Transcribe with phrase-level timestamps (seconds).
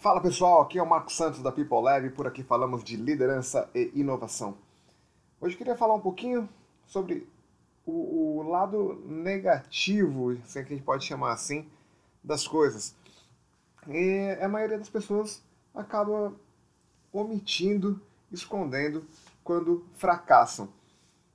[0.00, 2.96] Fala pessoal, aqui é o Marcos Santos da People Lab e por aqui falamos de
[2.96, 4.56] liderança e inovação.
[5.40, 6.48] Hoje eu queria falar um pouquinho
[6.86, 7.28] sobre
[7.84, 11.68] o, o lado negativo, se é que a gente pode chamar assim,
[12.22, 12.94] das coisas.
[13.88, 15.42] E a maioria das pessoas
[15.74, 16.32] acaba
[17.12, 19.04] omitindo, escondendo
[19.42, 20.68] quando fracassam.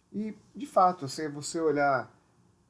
[0.09, 2.09] E de fato, se você olhar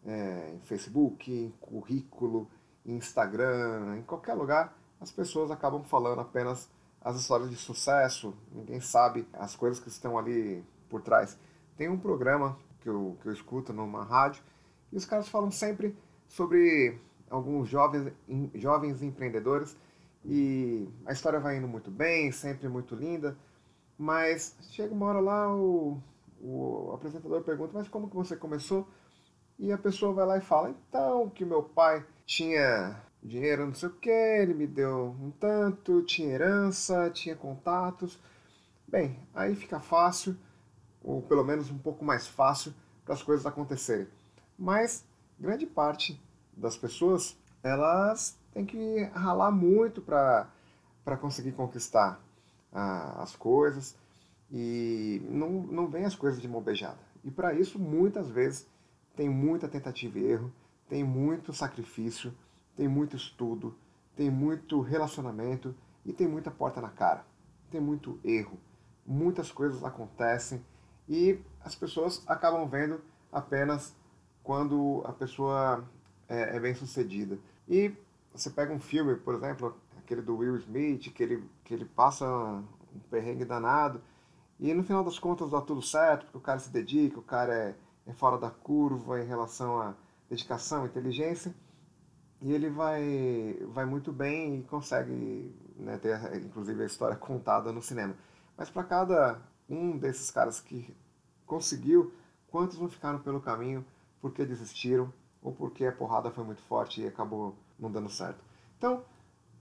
[0.04, 2.50] é, em Facebook, em currículo,
[2.84, 6.70] em Instagram, em qualquer lugar, as pessoas acabam falando apenas
[7.02, 11.38] as histórias de sucesso, ninguém sabe as coisas que estão ali por trás.
[11.76, 14.42] Tem um programa que eu, que eu escuto numa rádio
[14.92, 15.94] e os caras falam sempre
[16.26, 16.98] sobre
[17.30, 18.14] alguns jovens,
[18.56, 19.76] jovens empreendedores
[20.24, 23.38] e a história vai indo muito bem, sempre muito linda,
[23.98, 26.02] mas chega uma hora lá, o,
[26.42, 28.88] o apresentador pergunta, mas como que você começou?
[29.60, 33.90] E a pessoa vai lá e fala, então, que meu pai tinha dinheiro, não sei
[33.90, 38.20] o que, ele me deu um tanto, tinha herança, tinha contatos.
[38.88, 40.38] Bem, aí fica fácil,
[41.02, 42.74] ou pelo menos um pouco mais fácil,
[43.06, 44.08] para as coisas acontecerem.
[44.58, 45.06] Mas
[45.40, 46.22] grande parte
[46.56, 52.22] das pessoas, elas têm que ralar muito para conseguir conquistar
[52.72, 53.96] ah, as coisas
[54.52, 57.00] e não, não vem as coisas de mão beijada.
[57.24, 58.68] E para isso, muitas vezes,
[59.16, 60.54] tem muita tentativa e erro,
[60.88, 62.34] tem muito sacrifício,
[62.76, 63.76] tem muito estudo,
[64.16, 67.26] tem muito relacionamento e tem muita porta na cara.
[67.72, 68.60] Tem muito erro.
[69.06, 70.64] Muitas coisas acontecem
[71.08, 73.02] e as pessoas acabam vendo
[73.32, 73.96] apenas
[74.44, 75.84] quando a pessoa
[76.28, 77.38] é, é bem sucedida.
[77.68, 77.94] E
[78.34, 82.26] você pega um filme, por exemplo, aquele do Will Smith, que ele, que ele passa
[82.26, 84.02] um perrengue danado
[84.60, 87.54] e no final das contas dá tudo certo, porque o cara se dedica, o cara
[87.54, 87.76] é,
[88.08, 89.94] é fora da curva em relação a
[90.30, 91.54] dedicação, inteligência,
[92.44, 97.82] e ele vai, vai muito bem e consegue né, ter, inclusive, a história contada no
[97.82, 98.14] cinema.
[98.58, 100.94] Mas para cada um desses caras que
[101.46, 102.14] conseguiu,
[102.50, 103.86] quantos não ficaram pelo caminho
[104.22, 108.44] porque desistiram ou porque a porrada foi muito forte e acabou não dando certo?
[108.78, 109.06] Então,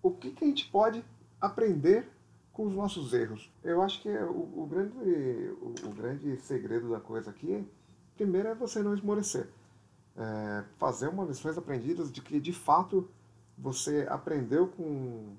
[0.03, 1.05] o que, que a gente pode
[1.41, 2.11] aprender
[2.53, 3.49] com os nossos erros?
[3.63, 7.65] Eu acho que o, o grande, o, o grande segredo da coisa aqui,
[8.17, 9.49] primeiro, é você não esmorecer
[10.17, 13.09] é, fazer umas lições aprendidas de que de fato
[13.57, 15.37] você aprendeu com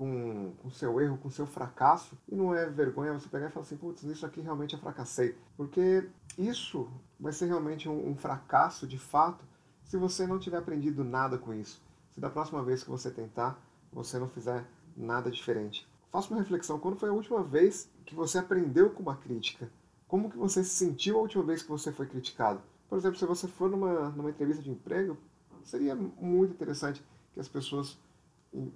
[0.00, 3.50] com o seu erro, com o seu fracasso, e não é vergonha você pegar e
[3.50, 5.36] falar assim, putz, isso aqui realmente eu fracassei.
[5.58, 6.88] Porque isso
[7.20, 9.44] vai ser realmente um, um, fracasso de fato
[9.84, 11.82] se você não tiver aprendido nada com isso.
[12.12, 13.60] Se da próxima vez que você tentar,
[13.92, 14.64] você não fizer
[14.96, 15.86] nada diferente.
[16.10, 19.70] Faça uma reflexão, quando foi a última vez que você aprendeu com uma crítica?
[20.10, 22.60] Como que você se sentiu a última vez que você foi criticado?
[22.88, 25.16] Por exemplo, se você for numa, numa entrevista de emprego,
[25.62, 27.00] seria muito interessante
[27.32, 27.96] que as pessoas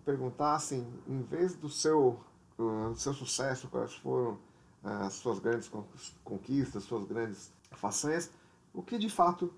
[0.05, 2.21] perguntassem, em vez do seu,
[2.57, 4.35] uh, seu sucesso, quais foram
[4.85, 5.69] uh, as suas grandes
[6.23, 8.31] conquistas, suas grandes façanhas,
[8.73, 9.53] o que de fato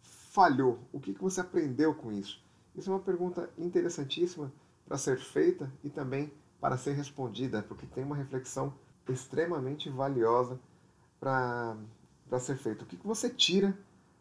[0.00, 2.42] falhou, o que, que você aprendeu com isso?
[2.74, 4.50] Isso é uma pergunta interessantíssima
[4.86, 8.72] para ser feita e também para ser respondida, porque tem uma reflexão
[9.06, 10.58] extremamente valiosa
[11.20, 11.76] para
[12.38, 12.84] ser feita.
[12.84, 13.76] O que, que você tira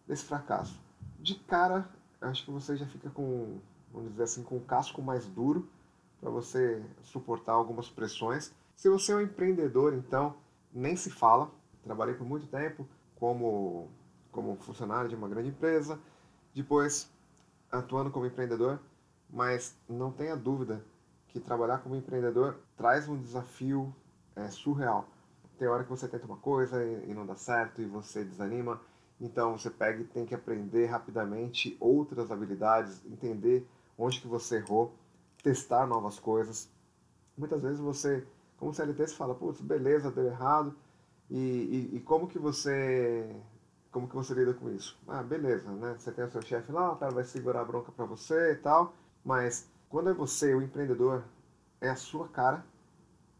[0.07, 0.79] desse fracasso.
[1.19, 1.87] De cara,
[2.21, 3.59] acho que você já fica com,
[3.91, 5.67] vamos dizer assim, com o casco mais duro
[6.19, 8.53] para você suportar algumas pressões.
[8.75, 10.35] Se você é um empreendedor, então,
[10.73, 11.51] nem se fala.
[11.83, 13.89] Trabalhei por muito tempo como,
[14.31, 15.99] como funcionário de uma grande empresa,
[16.53, 17.09] depois
[17.71, 18.79] atuando como empreendedor,
[19.29, 20.83] mas não tenha dúvida
[21.27, 23.93] que trabalhar como empreendedor traz um desafio
[24.35, 25.07] é, surreal.
[25.57, 28.79] Tem hora que você tenta uma coisa e, não dá certo e você desanima
[29.19, 33.67] então você pega e tem que aprender rapidamente outras habilidades, entender
[33.97, 34.93] onde que você errou,
[35.41, 36.69] testar novas coisas.
[37.37, 38.25] Muitas vezes você,
[38.57, 40.75] como CLT, você fala, putz, beleza, deu errado.
[41.29, 43.35] E, e, e, como que você
[43.91, 44.97] como que você lida com isso?
[45.07, 45.95] Ah, beleza, né?
[45.97, 48.55] Você tem o seu chefe lá, o cara vai segurar a bronca para você e
[48.55, 48.93] tal,
[49.25, 51.23] mas quando é você, o empreendedor,
[51.81, 52.63] é a sua cara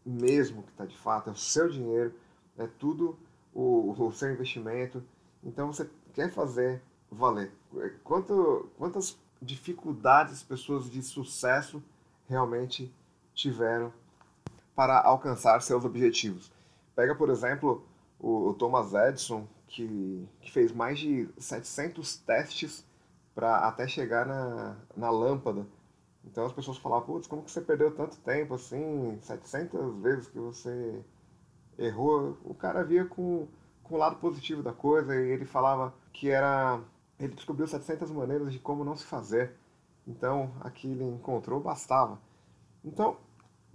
[0.08, 2.14] mesmo que está de fato, é o seu dinheiro,
[2.56, 3.18] é tudo
[3.54, 5.02] o, o seu investimento,
[5.42, 7.52] então você quer fazer valer.
[8.04, 11.82] Quanto, quantas dificuldades pessoas de sucesso
[12.28, 12.92] realmente
[13.34, 13.92] tiveram
[14.74, 16.52] para alcançar seus objetivos?
[16.94, 17.84] Pega, por exemplo,
[18.18, 22.84] o, Thomas Edison, que, que fez mais de 700 testes
[23.34, 25.64] para até chegar na, na lâmpada.
[26.24, 30.38] Então as pessoas falavam, putz, como que você perdeu tanto tempo assim, 700 vezes que
[30.38, 31.02] você
[31.78, 32.36] errou?
[32.44, 33.48] O cara via com
[33.88, 36.80] com o lado positivo da coisa e ele falava que era
[37.18, 39.54] ele descobriu 700 maneiras de como não se fazer.
[40.06, 42.20] Então, aquilo encontrou bastava.
[42.84, 43.16] Então,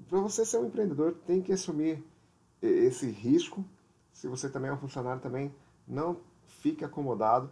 [0.08, 2.02] para você ser um empreendedor, tem que assumir
[2.62, 3.66] esse risco.
[4.14, 5.54] Se você também é um funcionário, também
[5.86, 7.52] não fique acomodado.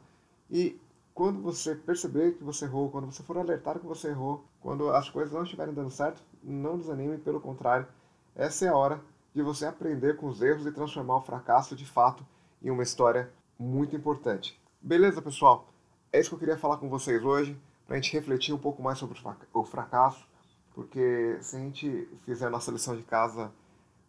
[0.49, 0.79] E
[1.13, 5.09] quando você perceber que você errou, quando você for alertado que você errou, quando as
[5.09, 7.87] coisas não estiverem dando certo, não desanime, pelo contrário,
[8.35, 9.01] essa é a hora
[9.33, 12.25] de você aprender com os erros e transformar o fracasso de fato
[12.61, 14.59] em uma história muito importante.
[14.81, 15.67] Beleza, pessoal?
[16.11, 18.81] É isso que eu queria falar com vocês hoje, para a gente refletir um pouco
[18.81, 19.17] mais sobre
[19.53, 20.25] o fracasso,
[20.73, 23.51] porque se a gente fizer a nossa lição de casa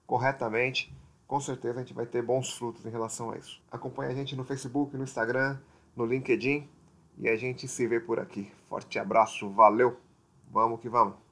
[0.06, 0.94] corretamente,
[1.26, 3.60] com certeza a gente vai ter bons frutos em relação a isso.
[3.70, 5.58] Acompanhe a gente no Facebook, no Instagram,
[5.96, 6.68] no LinkedIn
[7.18, 8.50] e a gente se vê por aqui.
[8.68, 9.98] Forte abraço, valeu,
[10.50, 11.31] vamos que vamos!